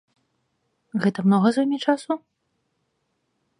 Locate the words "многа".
1.27-1.47